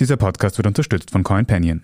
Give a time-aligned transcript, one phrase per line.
[0.00, 1.82] Dieser Podcast wird unterstützt von CoinPanion.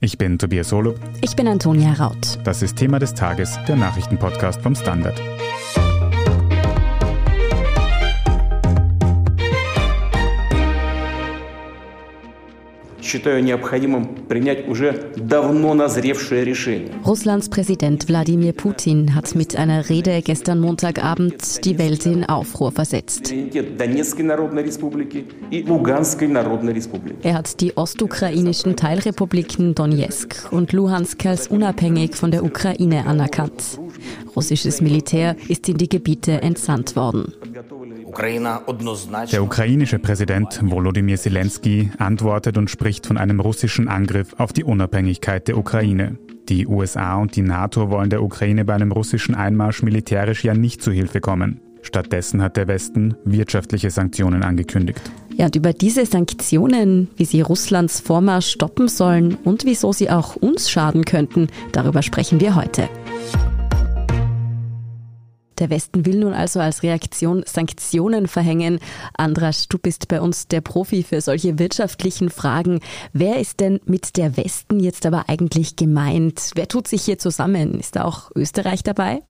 [0.00, 0.98] Ich bin Tobias Holub.
[1.20, 2.38] Ich bin Antonia Raut.
[2.42, 5.20] Das ist Thema des Tages, der Nachrichtenpodcast vom Standard.
[13.07, 16.91] считаю необходимым принять уже давно назревшее решение.
[17.03, 23.33] Russlands Präsident Wladimir Putin hat mit einer Rede gestern Montagabend die Welt in Aufruhr versetzt.
[27.23, 33.79] Er hat die ostukrainischen Teilrepubliken Donetsk und Luhansk als unabhängig von der Ukraine anerkannt.
[34.35, 37.33] Russisches Militär ist in die Gebiete entsandt worden.
[38.18, 45.46] Der ukrainische Präsident Volodymyr Zelensky antwortet und spricht von einem russischen Angriff auf die Unabhängigkeit
[45.46, 46.18] der Ukraine.
[46.48, 50.82] Die USA und die NATO wollen der Ukraine bei einem russischen Einmarsch militärisch ja nicht
[50.82, 51.60] zu Hilfe kommen.
[51.82, 55.00] Stattdessen hat der Westen wirtschaftliche Sanktionen angekündigt.
[55.36, 60.34] Ja, und über diese Sanktionen, wie sie Russlands Vormarsch stoppen sollen und wieso sie auch
[60.34, 62.88] uns schaden könnten, darüber sprechen wir heute.
[65.58, 68.78] Der Westen will nun also als Reaktion Sanktionen verhängen.
[69.16, 72.80] Andras, du bist bei uns der Profi für solche wirtschaftlichen Fragen.
[73.12, 76.52] Wer ist denn mit der Westen jetzt aber eigentlich gemeint?
[76.54, 77.74] Wer tut sich hier zusammen?
[77.78, 79.22] Ist da auch Österreich dabei?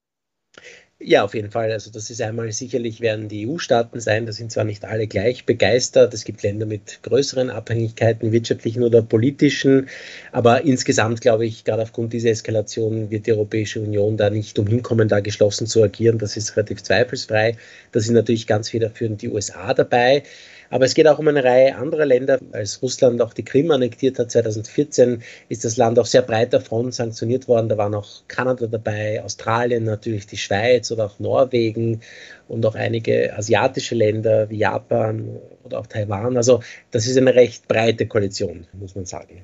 [1.01, 1.71] Ja, auf jeden Fall.
[1.71, 4.25] Also das ist einmal sicherlich werden die EU-Staaten sein.
[4.25, 6.13] Da sind zwar nicht alle gleich begeistert.
[6.13, 9.87] Es gibt Länder mit größeren Abhängigkeiten, wirtschaftlichen oder politischen.
[10.33, 14.83] Aber insgesamt glaube ich, gerade aufgrund dieser Eskalation wird die Europäische Union da nicht umhin
[14.83, 16.17] kommen, da geschlossen zu agieren.
[16.17, 17.55] Das ist relativ zweifelsfrei.
[17.93, 20.23] Da sind natürlich ganz federführend die USA dabei.
[20.69, 22.39] Aber es geht auch um eine Reihe anderer Länder.
[22.51, 26.91] Als Russland auch die Krim annektiert hat 2014, ist das Land auch sehr breit davon
[26.91, 27.69] sanktioniert worden.
[27.69, 32.01] Da waren auch Kanada dabei, Australien, natürlich die Schweiz oder auch Norwegen
[32.47, 36.37] und auch einige asiatische Länder wie Japan oder auch Taiwan.
[36.37, 36.61] Also
[36.91, 39.43] das ist eine recht breite Koalition, muss man sagen.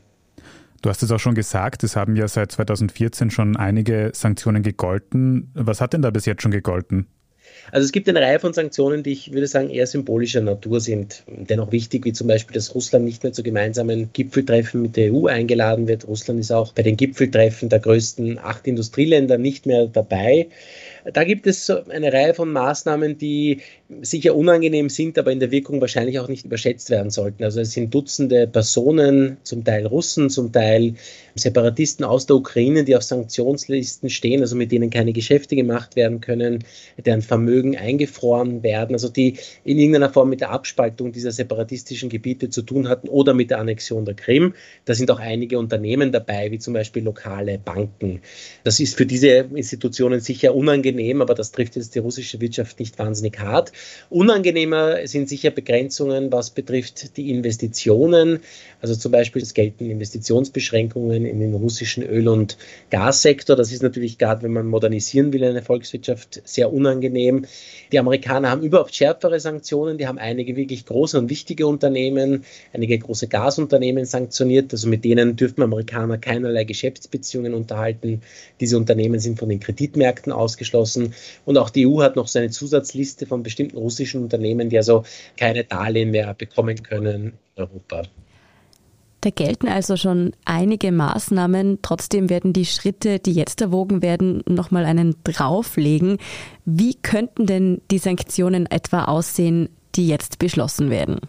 [0.81, 5.49] Du hast es auch schon gesagt, es haben ja seit 2014 schon einige Sanktionen gegolten.
[5.55, 7.07] Was hat denn da bis jetzt schon gegolten?
[7.71, 11.23] Also es gibt eine Reihe von Sanktionen, die ich würde sagen eher symbolischer Natur sind,
[11.27, 15.27] dennoch wichtig, wie zum Beispiel, dass Russland nicht mehr zu gemeinsamen Gipfeltreffen mit der EU
[15.27, 16.07] eingeladen wird.
[16.07, 20.47] Russland ist auch bei den Gipfeltreffen der größten acht Industrieländer nicht mehr dabei.
[21.13, 23.61] Da gibt es eine Reihe von Maßnahmen, die
[24.01, 27.43] sicher unangenehm sind, aber in der Wirkung wahrscheinlich auch nicht überschätzt werden sollten.
[27.43, 30.95] Also es sind Dutzende Personen, zum Teil Russen, zum Teil
[31.35, 36.21] Separatisten aus der Ukraine, die auf Sanktionslisten stehen, also mit denen keine Geschäfte gemacht werden
[36.21, 36.63] können,
[37.05, 42.49] deren Vermögen eingefroren werden, also die in irgendeiner Form mit der Abspaltung dieser separatistischen Gebiete
[42.49, 44.53] zu tun hatten oder mit der Annexion der Krim.
[44.85, 48.21] Da sind auch einige Unternehmen dabei, wie zum Beispiel lokale Banken.
[48.63, 52.97] Das ist für diese Institutionen sicher unangenehm, aber das trifft jetzt die russische Wirtschaft nicht
[52.99, 53.71] wahnsinnig hart.
[54.09, 58.39] Unangenehmer sind sicher Begrenzungen, was betrifft die Investitionen.
[58.81, 62.57] Also zum Beispiel es gelten Investitionsbeschränkungen in den russischen Öl- und
[62.89, 63.55] Gassektor.
[63.55, 67.45] Das ist natürlich gerade, wenn man modernisieren will, eine Volkswirtschaft sehr unangenehm.
[67.91, 69.97] Die Amerikaner haben überhaupt schärfere Sanktionen.
[69.97, 74.71] Die haben einige wirklich große und wichtige Unternehmen, einige große Gasunternehmen sanktioniert.
[74.71, 78.21] Also mit denen dürfen Amerikaner keinerlei Geschäftsbeziehungen unterhalten.
[78.59, 80.84] Diese Unternehmen sind von den Kreditmärkten ausgeschlossen.
[81.45, 85.03] Und auch die EU hat noch so eine Zusatzliste von bestimmten russischen Unternehmen, die also
[85.37, 88.03] keine Darlehen mehr bekommen können in Europa.
[89.25, 91.79] Da gelten also schon einige Maßnahmen.
[91.81, 96.19] Trotzdem werden die Schritte, die jetzt erwogen werden, nochmal einen drauflegen.
[96.63, 101.21] Wie könnten denn die Sanktionen etwa aussehen, die jetzt beschlossen werden?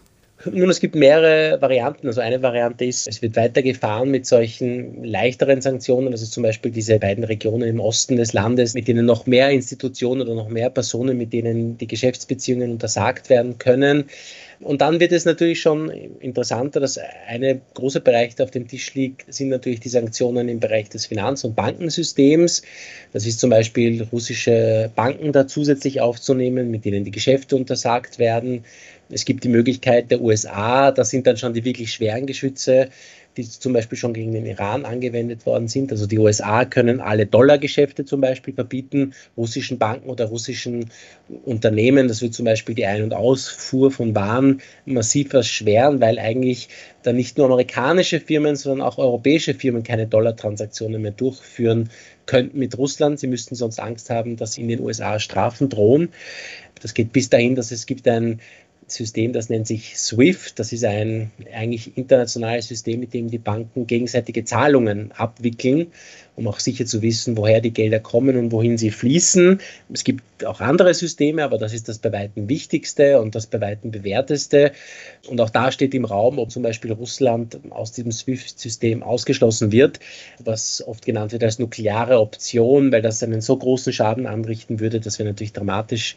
[0.45, 2.07] Nun, es gibt mehrere Varianten.
[2.07, 6.11] Also eine Variante ist, es wird weitergefahren mit solchen leichteren Sanktionen.
[6.11, 10.21] Also zum Beispiel diese beiden Regionen im Osten des Landes, mit denen noch mehr Institutionen
[10.21, 14.05] oder noch mehr Personen, mit denen die Geschäftsbeziehungen untersagt werden können.
[14.59, 18.93] Und dann wird es natürlich schon interessanter, dass eine große Bereich, der auf dem Tisch
[18.95, 22.63] liegt, sind natürlich die Sanktionen im Bereich des Finanz- und Bankensystems.
[23.13, 28.63] Das ist zum Beispiel russische Banken da zusätzlich aufzunehmen, mit denen die Geschäfte untersagt werden.
[29.09, 32.89] Es gibt die Möglichkeit der USA, das sind dann schon die wirklich schweren Geschütze,
[33.37, 35.91] die zum Beispiel schon gegen den Iran angewendet worden sind.
[35.91, 40.89] Also die USA können alle Dollargeschäfte zum Beispiel verbieten, russischen Banken oder russischen
[41.45, 42.07] Unternehmen.
[42.07, 46.69] Das wird zum Beispiel die Ein- und Ausfuhr von Waren massiv erschweren, weil eigentlich
[47.03, 51.89] dann nicht nur amerikanische Firmen, sondern auch europäische Firmen keine Dollartransaktionen mehr durchführen
[52.25, 53.19] könnten mit Russland.
[53.19, 56.09] Sie müssten sonst Angst haben, dass in den USA Strafen drohen.
[56.81, 58.39] Das geht bis dahin, dass es gibt ein
[58.87, 60.59] System, das nennt sich SWIFT.
[60.59, 65.91] Das ist ein eigentlich internationales System, mit dem die Banken gegenseitige Zahlungen abwickeln.
[66.37, 69.59] Um auch sicher zu wissen, woher die Gelder kommen und wohin sie fließen.
[69.91, 73.59] Es gibt auch andere Systeme, aber das ist das bei weitem wichtigste und das bei
[73.59, 74.71] weitem bewährteste.
[75.27, 79.99] Und auch da steht im Raum, ob zum Beispiel Russland aus diesem SWIFT-System ausgeschlossen wird,
[80.43, 84.99] was oft genannt wird als nukleare Option, weil das einen so großen Schaden anrichten würde.
[84.99, 86.15] Das wäre natürlich dramatisch,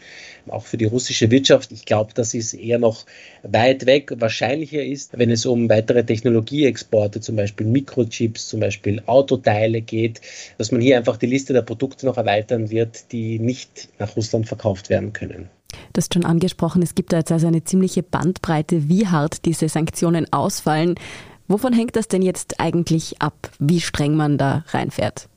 [0.48, 1.72] auch für die russische Wirtschaft.
[1.72, 3.06] Ich glaube, das ist eher noch
[3.42, 4.12] weit weg.
[4.16, 10.09] Wahrscheinlicher ist, wenn es um weitere Technologieexporte, zum Beispiel Mikrochips, zum Beispiel Autoteile geht,
[10.58, 14.48] dass man hier einfach die Liste der Produkte noch erweitern wird, die nicht nach Russland
[14.48, 15.50] verkauft werden können.
[15.92, 19.68] Das ist schon angesprochen, es gibt da jetzt also eine ziemliche Bandbreite, wie hart diese
[19.68, 20.96] Sanktionen ausfallen.
[21.48, 25.28] Wovon hängt das denn jetzt eigentlich ab, wie streng man da reinfährt?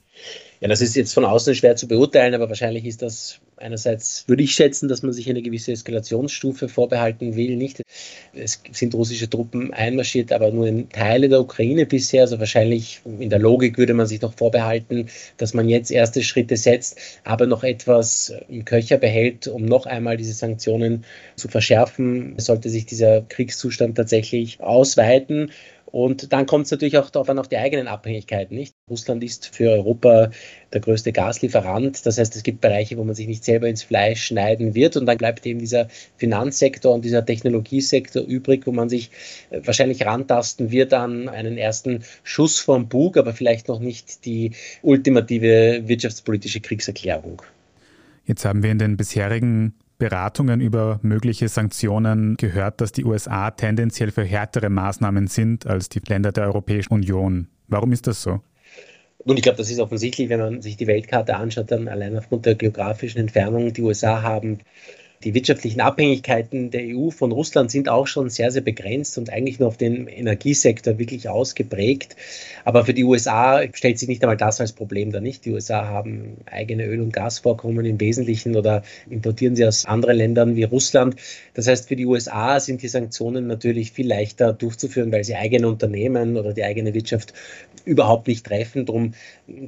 [0.59, 4.43] Ja, das ist jetzt von außen schwer zu beurteilen, aber wahrscheinlich ist das einerseits, würde
[4.43, 7.55] ich schätzen, dass man sich eine gewisse Eskalationsstufe vorbehalten will.
[7.55, 7.81] Nicht,
[8.33, 12.21] es sind russische Truppen einmarschiert, aber nur in Teile der Ukraine bisher.
[12.21, 15.07] Also wahrscheinlich in der Logik würde man sich noch vorbehalten,
[15.37, 20.17] dass man jetzt erste Schritte setzt, aber noch etwas im Köcher behält, um noch einmal
[20.17, 21.05] diese Sanktionen
[21.35, 22.35] zu verschärfen.
[22.37, 25.51] Sollte sich dieser Kriegszustand tatsächlich ausweiten
[25.93, 28.57] und dann kommt es natürlich auch darauf an, auf die eigenen Abhängigkeiten.
[28.57, 28.73] Nicht?
[28.89, 30.31] Russland ist für Europa
[30.73, 32.03] der größte Gaslieferant.
[32.07, 34.97] Das heißt, es gibt Bereiche, wo man sich nicht selber ins Fleisch schneiden wird.
[34.97, 39.11] Und dann bleibt eben dieser Finanzsektor und dieser Technologiesektor übrig, wo man sich
[39.51, 44.53] äh, wahrscheinlich rantasten wird an einen ersten Schuss vom Bug, aber vielleicht noch nicht die
[44.81, 47.43] ultimative wirtschaftspolitische Kriegserklärung.
[48.25, 54.11] Jetzt haben wir in den bisherigen Beratungen über mögliche Sanktionen gehört, dass die USA tendenziell
[54.11, 57.47] für härtere Maßnahmen sind als die Länder der Europäischen Union.
[57.69, 58.41] Warum ist das so?
[59.23, 62.45] Nun, ich glaube, das ist offensichtlich, wenn man sich die Weltkarte anschaut, dann allein aufgrund
[62.45, 63.71] der geografischen Entfernung.
[63.71, 64.57] Die USA haben
[65.23, 69.59] die wirtschaftlichen Abhängigkeiten der EU von Russland sind auch schon sehr, sehr begrenzt und eigentlich
[69.59, 72.15] nur auf den Energiesektor wirklich ausgeprägt.
[72.65, 75.45] Aber für die USA stellt sich nicht einmal das als Problem da nicht.
[75.45, 80.55] Die USA haben eigene Öl- und Gasvorkommen im Wesentlichen oder importieren sie aus anderen Ländern
[80.55, 81.15] wie Russland.
[81.53, 85.67] Das heißt, für die USA sind die Sanktionen natürlich viel leichter durchzuführen, weil sie eigene
[85.67, 87.33] Unternehmen oder die eigene Wirtschaft
[87.85, 88.85] überhaupt nicht treffen.
[88.85, 89.13] Darum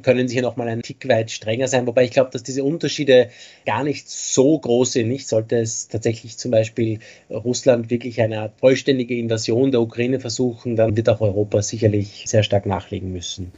[0.02, 1.86] können sie hier nochmal ein Tick weit strenger sein.
[1.88, 3.30] Wobei ich glaube, dass diese Unterschiede
[3.66, 5.10] gar nicht so groß sind.
[5.10, 7.00] Nicht sollte es tatsächlich zum Beispiel
[7.30, 12.66] Russland wirklich eine vollständige Invasion der Ukraine versuchen, dann wird auch Europa sicherlich sehr stark
[12.66, 13.52] nachlegen müssen.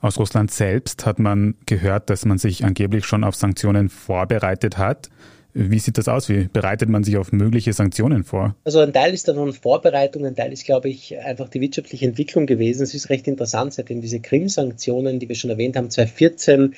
[0.00, 5.08] Aus Russland selbst hat man gehört, dass man sich angeblich schon auf Sanktionen vorbereitet hat.
[5.54, 6.28] Wie sieht das aus?
[6.30, 8.56] Wie bereitet man sich auf mögliche Sanktionen vor?
[8.64, 12.46] Also ein Teil ist davon Vorbereitung, ein Teil ist, glaube ich, einfach die wirtschaftliche Entwicklung
[12.46, 12.82] gewesen.
[12.82, 16.74] Es ist recht interessant, seitdem diese Krim-Sanktionen, die wir schon erwähnt haben, 2014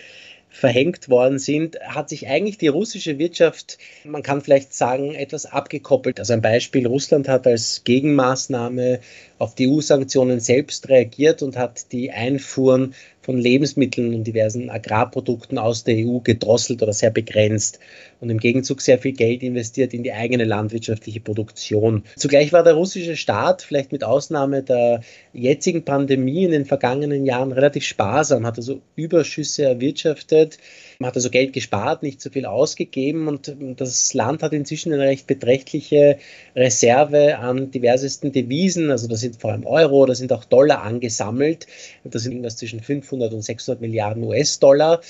[0.55, 6.21] verhängt worden sind, hat sich eigentlich die russische Wirtschaft, man kann vielleicht sagen, etwas abgekoppelt.
[6.21, 9.01] Also ein Beispiel, Russland hat als Gegenmaßnahme
[9.39, 15.82] auf die EU-Sanktionen selbst reagiert und hat die Einfuhren von Lebensmitteln und diversen Agrarprodukten aus
[15.82, 17.79] der EU gedrosselt oder sehr begrenzt
[18.21, 22.05] und im Gegenzug sehr viel Geld investiert in die eigene landwirtschaftliche Produktion.
[22.17, 25.00] Zugleich war der russische Staat, vielleicht mit Ausnahme der
[25.32, 30.59] jetzigen Pandemie in den vergangenen Jahren, relativ sparsam, hat also Überschüsse erwirtschaftet,
[31.03, 35.26] hat also Geld gespart, nicht so viel ausgegeben und das Land hat inzwischen eine recht
[35.26, 36.19] beträchtliche
[36.55, 41.67] Reserve an diversesten Devisen, also da sind vor allem Euro, da sind auch Dollar angesammelt.
[42.05, 45.00] Das sind irgendwas zwischen 500 und 600 Milliarden US-Dollar.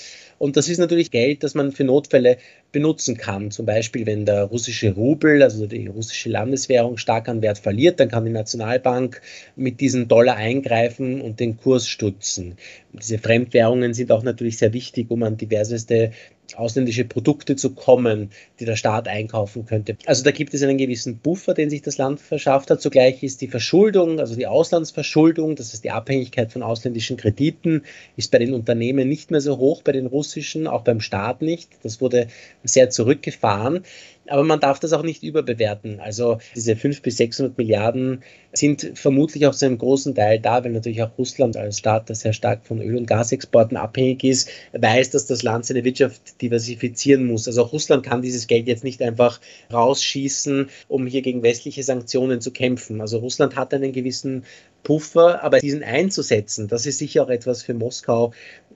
[0.45, 2.37] Und das ist natürlich Geld, das man für Notfälle
[2.71, 3.51] benutzen kann.
[3.51, 8.11] Zum Beispiel, wenn der russische Rubel, also die russische Landeswährung, stark an Wert verliert, dann
[8.11, 9.23] kann die Nationalbank
[9.57, 12.59] mit diesem Dollar eingreifen und den Kurs stützen.
[12.93, 16.13] Diese Fremdwährungen sind auch natürlich sehr wichtig, um an diverseste
[16.57, 18.31] ausländische Produkte zu kommen,
[18.61, 19.97] die der Staat einkaufen könnte.
[20.07, 22.81] Also da gibt es einen gewissen Buffer, den sich das Land verschafft hat.
[22.81, 27.83] Zugleich ist die Verschuldung, also die Auslandsverschuldung, das heißt die Abhängigkeit von ausländischen Krediten,
[28.17, 31.71] ist bei den Unternehmen nicht mehr so hoch, bei den russischen, auch beim Staat nicht.
[31.83, 32.29] Das wurde
[32.63, 33.85] sehr zurückgefahren.
[34.27, 36.01] Aber man darf das auch nicht überbewerten.
[36.01, 38.23] Also diese 500 bis 600 Milliarden
[38.55, 42.21] sind vermutlich auch zu einem großen Teil da, weil natürlich auch Russland als Staat, das
[42.21, 47.27] sehr stark von Öl- und Gasexporten abhängig ist, weiß, dass das Land seine Wirtschaft diversifizieren
[47.27, 47.47] muss.
[47.47, 52.41] Also auch Russland kann dieses Geld jetzt nicht einfach rausschießen, um hier gegen westliche Sanktionen
[52.41, 53.03] zu kämpfen.
[53.03, 54.45] Also Russland hat einen gewissen
[54.85, 58.33] Puffer, aber diesen einzusetzen, das ist sicher auch etwas für Moskau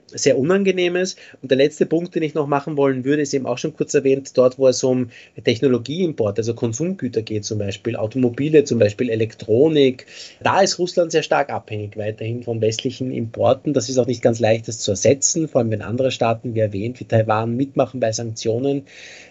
[0.09, 1.15] sehr Unangenehmes.
[1.41, 3.93] Und der letzte Punkt, den ich noch machen wollen würde, ist eben auch schon kurz
[3.93, 5.09] erwähnt, dort, wo es um
[5.43, 10.05] Technologieimport, also Konsumgüter geht zum Beispiel, Automobile zum Beispiel, Elektronik,
[10.41, 13.73] da ist Russland sehr stark abhängig weiterhin von westlichen Importen.
[13.73, 16.59] Das ist auch nicht ganz leicht, das zu ersetzen, vor allem wenn andere Staaten, wie
[16.59, 18.83] erwähnt, wie Taiwan mitmachen bei Sanktionen.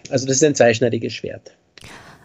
[0.09, 1.51] Also das ist ein zweischneidiges Schwert.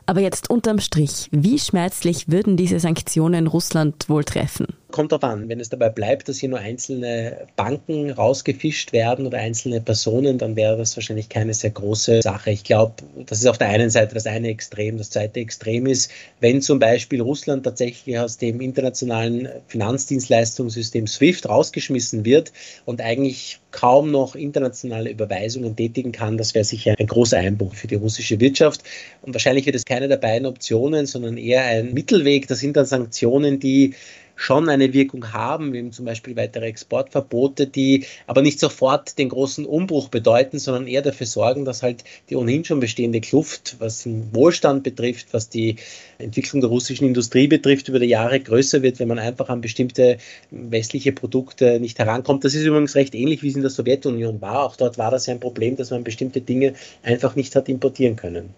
[0.07, 4.67] Aber jetzt unterm Strich, wie schmerzlich würden diese Sanktionen Russland wohl treffen?
[4.95, 9.39] Kommt darauf an, wenn es dabei bleibt, dass hier nur einzelne Banken rausgefischt werden oder
[9.39, 12.53] einzelne Personen, dann wäre das wahrscheinlich keine sehr große Sache.
[12.53, 12.95] Ich glaube,
[13.27, 14.97] das ist auf der einen Seite das eine Extrem.
[14.97, 22.25] Das zweite Extrem ist, wenn zum Beispiel Russland tatsächlich aus dem internationalen Finanzdienstleistungssystem SWIFT rausgeschmissen
[22.25, 22.53] wird
[22.85, 27.89] und eigentlich kaum noch internationale Überweisungen tätigen kann, das wäre sicher ein großer Einbruch für
[27.89, 28.85] die russische Wirtschaft.
[29.23, 32.47] Und wahrscheinlich wird es keine der beiden Optionen, sondern eher ein Mittelweg.
[32.47, 33.95] Das sind dann Sanktionen, die
[34.37, 39.65] schon eine Wirkung haben, wie zum Beispiel weitere Exportverbote, die aber nicht sofort den großen
[39.65, 44.35] Umbruch bedeuten, sondern eher dafür sorgen, dass halt die ohnehin schon bestehende Kluft, was den
[44.35, 45.77] Wohlstand betrifft, was die
[46.19, 50.19] Entwicklung der russischen Industrie betrifft, über die Jahre größer wird, wenn man einfach an bestimmte
[50.51, 52.45] westliche Produkte nicht herankommt.
[52.45, 54.65] Das ist übrigens recht ähnlich, wie es in der Sowjetunion war.
[54.65, 58.17] Auch dort war das ja ein Problem, dass man bestimmte Dinge einfach nicht hat importieren
[58.17, 58.51] können.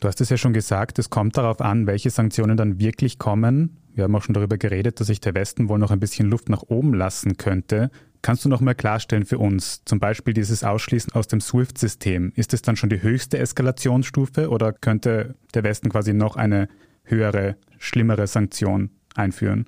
[0.00, 3.78] Du hast es ja schon gesagt, es kommt darauf an, welche Sanktionen dann wirklich kommen.
[3.96, 6.50] Wir haben auch schon darüber geredet, dass sich der Westen wohl noch ein bisschen Luft
[6.50, 7.90] nach oben lassen könnte.
[8.20, 12.52] Kannst du noch mal klarstellen für uns, zum Beispiel dieses Ausschließen aus dem SWIFT-System, ist
[12.52, 16.68] es dann schon die höchste Eskalationsstufe oder könnte der Westen quasi noch eine
[17.04, 19.66] höhere, schlimmere Sanktion einführen?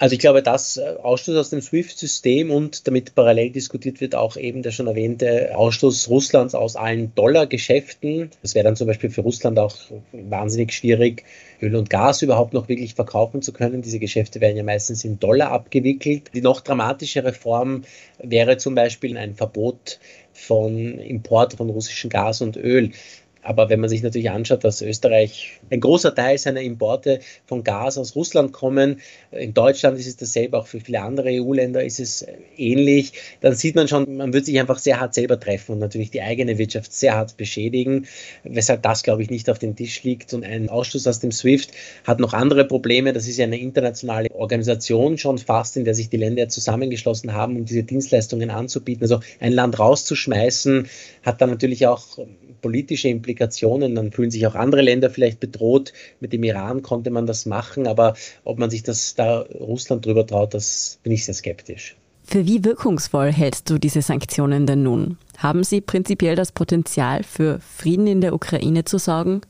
[0.00, 4.36] Also ich glaube, dass äh, Ausschluss aus dem SWIFT-System und damit parallel diskutiert wird auch
[4.36, 8.30] eben der schon erwähnte Ausschluss Russlands aus allen Dollargeschäften.
[8.42, 9.74] Das wäre dann zum Beispiel für Russland auch
[10.12, 11.24] wahnsinnig schwierig,
[11.60, 13.82] Öl und Gas überhaupt noch wirklich verkaufen zu können.
[13.82, 16.30] Diese Geschäfte werden ja meistens in Dollar abgewickelt.
[16.32, 17.82] Die noch dramatischere Form
[18.22, 19.98] wäre zum Beispiel ein Verbot
[20.32, 22.92] von Import von russischem Gas und Öl.
[23.48, 27.96] Aber wenn man sich natürlich anschaut, dass Österreich ein großer Teil seiner Importe von Gas
[27.96, 29.00] aus Russland kommen,
[29.30, 32.26] in Deutschland ist es dasselbe, auch für viele andere EU-Länder ist es
[32.58, 36.10] ähnlich, dann sieht man schon, man wird sich einfach sehr hart selber treffen und natürlich
[36.10, 38.06] die eigene Wirtschaft sehr hart beschädigen,
[38.44, 40.34] weshalb das, glaube ich, nicht auf dem Tisch liegt.
[40.34, 41.70] Und ein Ausschluss aus dem SWIFT
[42.04, 43.14] hat noch andere Probleme.
[43.14, 47.56] Das ist ja eine internationale Organisation schon fast, in der sich die Länder zusammengeschlossen haben,
[47.56, 49.04] um diese Dienstleistungen anzubieten.
[49.04, 50.86] Also ein Land rauszuschmeißen,
[51.22, 52.18] hat dann natürlich auch
[52.60, 53.37] politische Implikationen.
[53.94, 55.92] Dann fühlen sich auch andere Länder vielleicht bedroht.
[56.20, 58.14] Mit dem Iran konnte man das machen, aber
[58.44, 61.96] ob man sich das da Russland drüber traut, das bin ich sehr skeptisch.
[62.24, 65.16] Für wie wirkungsvoll hältst du diese Sanktionen denn nun?
[65.38, 69.40] Haben sie prinzipiell das Potenzial, für Frieden in der Ukraine zu sorgen?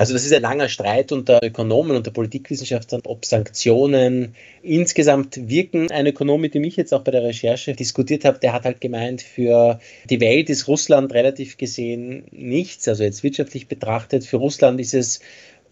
[0.00, 5.90] Also das ist ein langer Streit unter Ökonomen und der Politikwissenschaftlern, ob Sanktionen insgesamt wirken.
[5.90, 8.80] Ein Ökonom, mit dem ich jetzt auch bei der Recherche diskutiert habe, der hat halt
[8.80, 9.78] gemeint, für
[10.08, 14.24] die Welt ist Russland relativ gesehen nichts, also jetzt wirtschaftlich betrachtet.
[14.24, 15.20] Für Russland ist es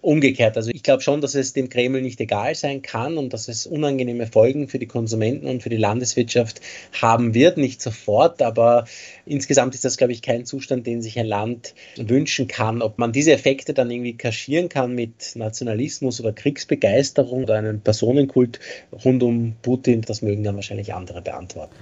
[0.00, 0.56] umgekehrt.
[0.56, 3.66] Also ich glaube schon, dass es dem Kreml nicht egal sein kann und dass es
[3.66, 6.60] unangenehme Folgen für die Konsumenten und für die Landeswirtschaft
[7.00, 7.56] haben wird.
[7.56, 8.86] Nicht sofort, aber
[9.26, 12.80] insgesamt ist das, glaube ich, kein Zustand, den sich ein Land wünschen kann.
[12.80, 18.60] Ob man diese Effekte dann irgendwie kaschieren kann mit Nationalismus oder Kriegsbegeisterung oder einem Personenkult
[19.04, 21.74] rund um Putin, das mögen dann wahrscheinlich andere beantworten.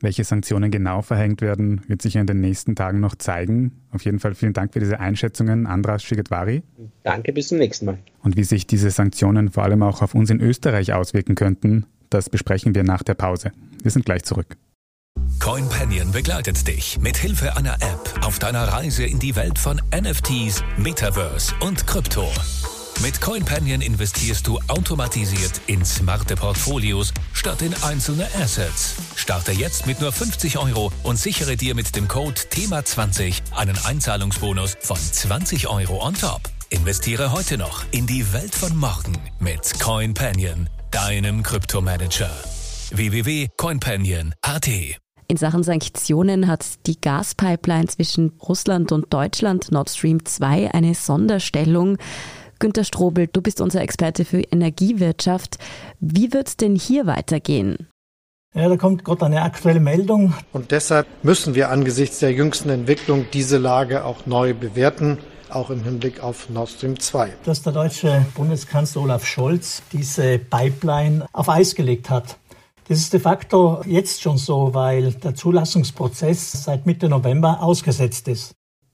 [0.00, 3.72] Welche Sanktionen genau verhängt werden, wird sich in den nächsten Tagen noch zeigen.
[3.90, 6.62] Auf jeden Fall vielen Dank für diese Einschätzungen, Andras Shigetwari.
[7.02, 7.98] Danke, bis zum nächsten Mal.
[8.22, 12.30] Und wie sich diese Sanktionen vor allem auch auf uns in Österreich auswirken könnten, das
[12.30, 13.52] besprechen wir nach der Pause.
[13.82, 14.56] Wir sind gleich zurück.
[15.38, 20.62] CoinPanion begleitet dich mit Hilfe einer App auf deiner Reise in die Welt von NFTs,
[20.76, 22.28] Metaverse und Krypto.
[23.02, 28.94] Mit CoinPanion investierst du automatisiert in smarte Portfolios statt in einzelne Assets.
[29.16, 34.76] Starte jetzt mit nur 50 Euro und sichere dir mit dem Code THEMA20 einen Einzahlungsbonus
[34.80, 36.42] von 20 Euro on top.
[36.68, 42.30] Investiere heute noch in die Welt von morgen mit CoinPanion, deinem Kryptomanager.
[42.90, 44.68] www.coinpanion.at
[45.30, 51.98] in Sachen Sanktionen hat die Gaspipeline zwischen Russland und Deutschland Nord Stream 2 eine Sonderstellung.
[52.60, 55.58] Günter Strobel, du bist unser Experte für Energiewirtschaft.
[55.98, 57.88] Wie wird es denn hier weitergehen?
[58.54, 60.34] Ja, da kommt gerade eine aktuelle Meldung.
[60.52, 65.82] Und deshalb müssen wir angesichts der jüngsten Entwicklung diese Lage auch neu bewerten, auch im
[65.82, 67.32] Hinblick auf Nord Stream 2.
[67.44, 72.36] Dass der deutsche Bundeskanzler Olaf Scholz diese Pipeline auf Eis gelegt hat.
[72.88, 78.52] Das ist de facto jetzt schon so, weil der Zulassungsprozess seit Mitte November ausgesetzt ist.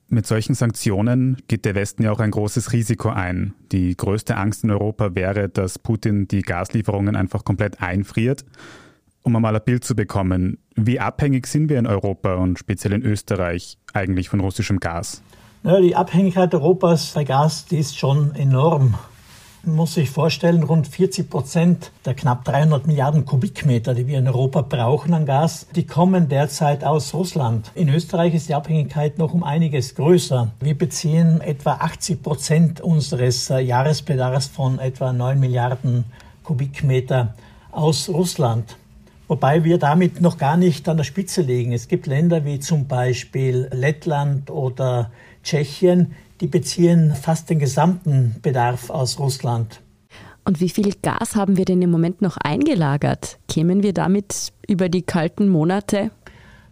[0.09, 3.55] Mit solchen Sanktionen geht der Westen ja auch ein großes Risiko ein.
[3.73, 8.45] Die größte Angst in Europa wäre, dass Putin die Gaslieferungen einfach komplett einfriert.
[9.23, 13.03] Um einmal ein Bild zu bekommen, wie abhängig sind wir in Europa und speziell in
[13.03, 15.23] Österreich eigentlich von russischem Gas?
[15.65, 18.95] Ja, die Abhängigkeit Europas bei Gas, die ist schon enorm
[19.67, 24.63] muss sich vorstellen, rund 40 Prozent der knapp 300 Milliarden Kubikmeter, die wir in Europa
[24.63, 27.73] brauchen an Gas, die kommen derzeit aus Russland.
[27.75, 30.53] In Österreich ist die Abhängigkeit noch um einiges größer.
[30.61, 36.05] Wir beziehen etwa 80 Prozent unseres äh, Jahresbedarfs von etwa 9 Milliarden
[36.45, 37.35] Kubikmeter
[37.73, 38.77] aus Russland.
[39.29, 41.73] Wobei wir damit noch gar nicht an der Spitze liegen.
[41.73, 45.11] Es gibt Länder wie zum Beispiel Lettland oder
[45.43, 49.81] Tschechien, die beziehen fast den gesamten Bedarf aus Russland.
[50.45, 53.39] Und wie viel Gas haben wir denn im Moment noch eingelagert?
[53.49, 56.11] Kämen wir damit über die kalten Monate?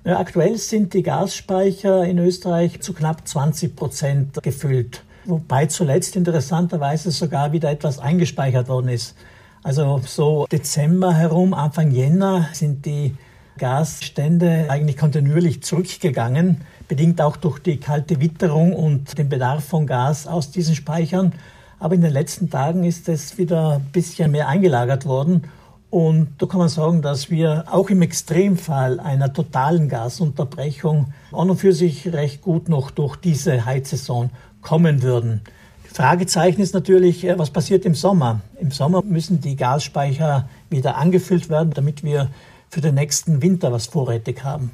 [0.04, 5.02] Ja, aktuell sind die Gasspeicher in Österreich zu knapp 20 Prozent gefüllt.
[5.24, 9.16] Wobei zuletzt interessanterweise sogar wieder etwas eingespeichert worden ist.
[9.62, 13.16] Also so Dezember herum, Anfang Jänner sind die
[13.58, 20.26] Gasstände eigentlich kontinuierlich zurückgegangen, bedingt auch durch die kalte Witterung und den Bedarf von Gas
[20.26, 21.32] aus diesen Speichern.
[21.78, 25.44] Aber in den letzten Tagen ist es wieder ein bisschen mehr eingelagert worden.
[25.90, 31.56] Und da kann man sagen, dass wir auch im Extremfall einer totalen Gasunterbrechung an und
[31.56, 34.30] für sich recht gut noch durch diese Heizsaison
[34.60, 35.42] kommen würden.
[35.92, 38.40] Fragezeichen ist natürlich, äh, was passiert im Sommer?
[38.58, 42.28] Im Sommer müssen die Gasspeicher wieder angefüllt werden, damit wir
[42.74, 44.72] für den nächsten Winter was vorrätig haben.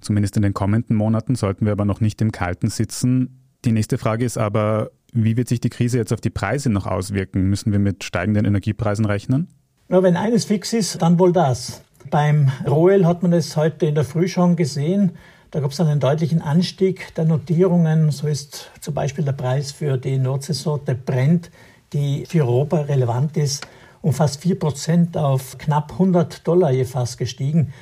[0.00, 3.40] Zumindest in den kommenden Monaten sollten wir aber noch nicht im Kalten sitzen.
[3.64, 6.86] Die nächste Frage ist aber, wie wird sich die Krise jetzt auf die Preise noch
[6.86, 7.50] auswirken?
[7.50, 9.48] Müssen wir mit steigenden Energiepreisen rechnen?
[9.88, 11.82] Ja, wenn eines fix ist, dann wohl das.
[12.10, 15.10] Beim Rohöl hat man es heute in der Früh schon gesehen.
[15.50, 18.12] Da gab es einen deutlichen Anstieg der Notierungen.
[18.12, 21.50] So ist zum Beispiel der Preis für die Nordseesorte Brent,
[21.92, 23.66] die für Europa relevant ist,
[24.02, 27.72] um fast 4 Prozent auf knapp 100 Dollar je Fass gestiegen.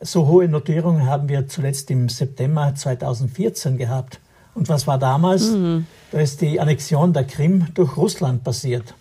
[0.00, 4.20] So hohe Notierungen haben wir zuletzt im September 2014 gehabt.
[4.54, 5.50] Und was war damals?
[5.50, 5.86] Mhm.
[6.10, 8.94] Da ist die Annexion der Krim durch Russland passiert.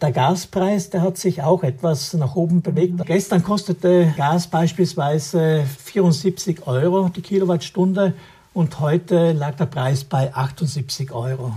[0.00, 3.04] Der Gaspreis, der hat sich auch etwas nach oben bewegt.
[3.04, 8.14] Gestern kostete Gas beispielsweise 74 Euro die Kilowattstunde
[8.54, 11.52] und heute lag der Preis bei 78 Euro.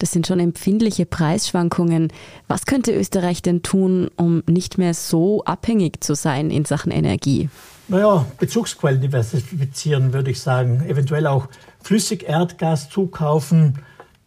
[0.00, 2.08] Das sind schon empfindliche Preisschwankungen.
[2.48, 7.50] Was könnte Österreich denn tun, um nicht mehr so abhängig zu sein in Sachen Energie?
[7.86, 10.82] Naja, Bezugsquellen diversifizieren, würde ich sagen.
[10.88, 11.48] Eventuell auch
[11.82, 13.80] Flüssigerdgas zukaufen,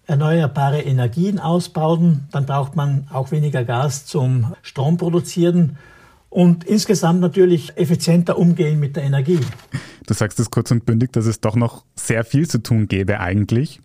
[0.06, 5.78] erneuerbare Energien ausbauen, dann braucht man auch weniger Gas zum Strom produzieren
[6.30, 9.40] und insgesamt natürlich effizienter umgehen mit der Energie.
[10.06, 13.20] Du sagst es kurz und bündig, dass es doch noch sehr viel zu tun gäbe
[13.20, 13.80] eigentlich.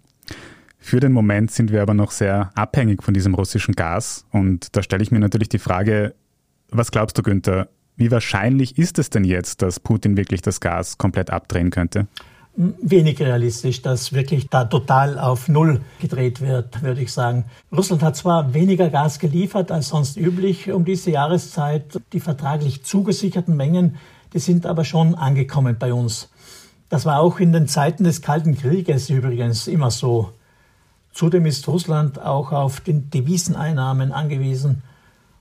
[0.79, 4.25] Für den Moment sind wir aber noch sehr abhängig von diesem russischen Gas.
[4.31, 6.15] Und da stelle ich mir natürlich die Frage,
[6.71, 10.99] was glaubst du, Günther, wie wahrscheinlich ist es denn jetzt, dass Putin wirklich das Gas
[10.99, 12.07] komplett abdrehen könnte?
[12.59, 17.45] wenig realistisch, dass wirklich da total auf Null gedreht wird, würde ich sagen.
[17.75, 22.01] Russland hat zwar weniger Gas geliefert als sonst üblich um diese Jahreszeit.
[22.13, 23.97] Die vertraglich zugesicherten Mengen,
[24.35, 26.31] die sind aber schon angekommen bei uns.
[26.89, 30.33] Das war auch in den Zeiten des Kalten Krieges übrigens immer so.
[31.19, 34.85] Zudem ist Russland auch auf den Deviseneinnahmen angewiesen.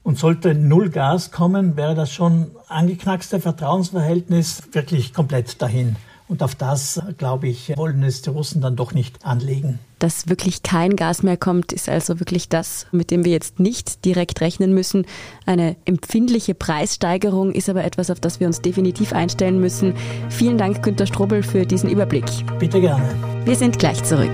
[0.02, 5.96] Und sollte null Gas kommen, wäre das schon angeknackste Vertrauensverhältnis wirklich komplett dahin.
[6.28, 9.78] Und auf das, glaube ich, wollen es die Russen dann doch nicht anlegen.
[10.00, 14.04] Dass wirklich kein Gas mehr kommt, ist also wirklich das, mit dem wir jetzt nicht
[14.04, 15.06] direkt rechnen müssen.
[15.46, 19.94] Eine empfindliche Preissteigerung ist aber etwas, auf das wir uns definitiv einstellen müssen.
[20.30, 22.26] Vielen Dank, Günter Strobel, für diesen Überblick.
[22.58, 23.08] Bitte gerne.
[23.46, 24.34] Wir sind gleich zurück.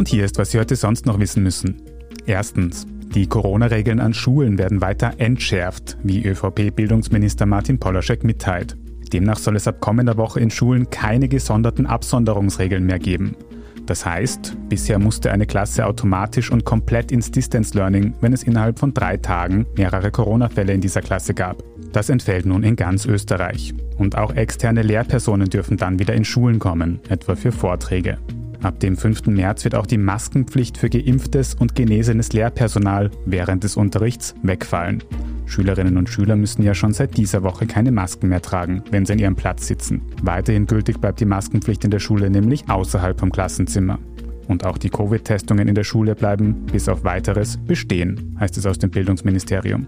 [0.00, 1.82] Und hier ist, was Sie heute sonst noch wissen müssen.
[2.24, 2.86] Erstens.
[3.14, 8.78] Die Corona-Regeln an Schulen werden weiter entschärft, wie ÖVP-Bildungsminister Martin Polaschek mitteilt.
[9.12, 13.36] Demnach soll es ab kommender Woche in Schulen keine gesonderten Absonderungsregeln mehr geben.
[13.84, 18.78] Das heißt, bisher musste eine Klasse automatisch und komplett ins Distance Learning, wenn es innerhalb
[18.78, 21.62] von drei Tagen mehrere Corona-Fälle in dieser Klasse gab.
[21.92, 23.74] Das entfällt nun in ganz Österreich.
[23.98, 28.16] Und auch externe Lehrpersonen dürfen dann wieder in Schulen kommen, etwa für Vorträge.
[28.62, 29.26] Ab dem 5.
[29.26, 35.02] März wird auch die Maskenpflicht für geimpftes und genesenes Lehrpersonal während des Unterrichts wegfallen.
[35.46, 39.14] Schülerinnen und Schüler müssen ja schon seit dieser Woche keine Masken mehr tragen, wenn sie
[39.14, 40.02] an ihrem Platz sitzen.
[40.22, 43.98] Weiterhin gültig bleibt die Maskenpflicht in der Schule nämlich außerhalb vom Klassenzimmer.
[44.46, 48.78] Und auch die Covid-Testungen in der Schule bleiben bis auf weiteres bestehen, heißt es aus
[48.78, 49.86] dem Bildungsministerium.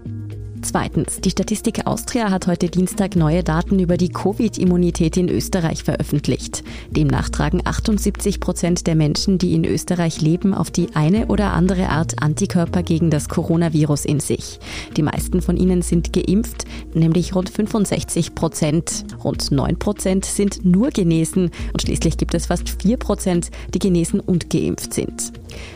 [0.63, 6.63] Zweitens, die Statistik Austria hat heute Dienstag neue Daten über die Covid-Immunität in Österreich veröffentlicht.
[6.89, 11.89] Demnach tragen 78 Prozent der Menschen, die in Österreich leben, auf die eine oder andere
[11.89, 14.59] Art Antikörper gegen das Coronavirus in sich.
[14.95, 19.03] Die meisten von ihnen sind geimpft, nämlich rund 65 Prozent.
[19.21, 24.21] Rund 9 Prozent sind nur genesen und schließlich gibt es fast 4 Prozent, die genesen
[24.21, 25.33] und geimpft sind.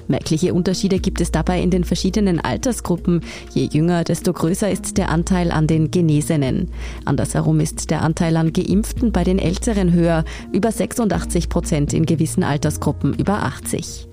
[0.07, 3.21] Merkliche Unterschiede gibt es dabei in den verschiedenen Altersgruppen.
[3.53, 6.69] Je jünger, desto größer ist der Anteil an den Genesenen.
[7.05, 12.43] Andersherum ist der Anteil an Geimpften bei den Älteren höher, über 86 Prozent in gewissen
[12.43, 14.06] Altersgruppen über 80.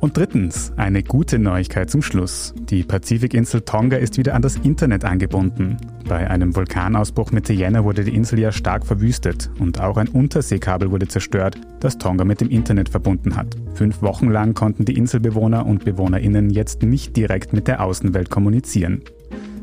[0.00, 2.54] Und drittens, eine gute Neuigkeit zum Schluss.
[2.70, 5.76] Die Pazifikinsel Tonga ist wieder an das Internet angebunden.
[6.08, 10.90] Bei einem Vulkanausbruch Mitte Jänner wurde die Insel ja stark verwüstet und auch ein Unterseekabel
[10.90, 13.54] wurde zerstört, das Tonga mit dem Internet verbunden hat.
[13.74, 19.02] Fünf Wochen lang konnten die Inselbewohner und Bewohnerinnen jetzt nicht direkt mit der Außenwelt kommunizieren.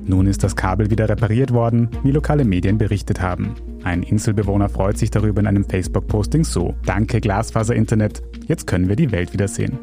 [0.06, 3.56] Nun ist das Kabel wieder repariert worden, wie lokale Medien berichtet haben.
[3.84, 9.12] Ein Inselbewohner freut sich darüber in einem Facebook-Posting so: Danke Glasfaser-Internet, jetzt können wir die
[9.12, 9.80] Welt wiedersehen.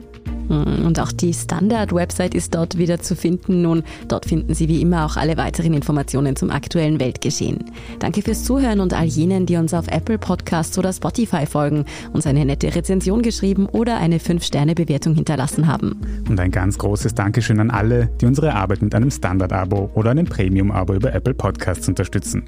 [0.49, 3.63] Hm, und auch die Standard-Website ist dort wieder zu finden.
[3.63, 7.65] Nun, dort finden Sie wie immer auch alle weiteren Informationen zum aktuellen Weltgeschehen.
[7.99, 12.27] Danke fürs Zuhören und all jenen, die uns auf Apple Podcasts oder Spotify folgen, uns
[12.27, 16.01] eine nette Rezension geschrieben oder eine 5-Sterne-Bewertung hinterlassen haben.
[16.29, 20.27] Und ein ganz großes Dankeschön an alle, die unsere Arbeit mit einem Standard-Abo oder einem
[20.27, 22.45] Premium-Abo über Apple Podcasts unterstützen.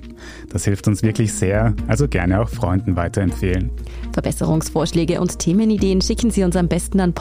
[0.51, 3.71] Das hilft uns wirklich sehr, also gerne auch Freunden weiterempfehlen.
[4.13, 7.13] Verbesserungsvorschläge und Themenideen schicken Sie uns am besten an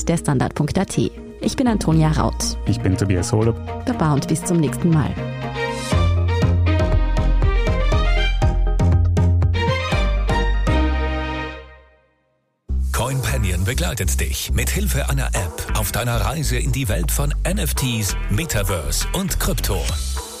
[0.00, 0.98] podcast.derstandard.at.
[1.42, 2.58] Ich bin Antonia Raut.
[2.66, 3.56] Ich bin Tobias Holub.
[3.86, 5.14] Baba und bis zum nächsten Mal.
[12.92, 18.14] CoinPanion begleitet dich mit Hilfe einer App auf deiner Reise in die Welt von NFTs,
[18.30, 19.80] Metaverse und Krypto.